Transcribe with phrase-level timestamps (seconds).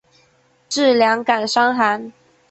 [0.67, 2.11] 治两感伤寒。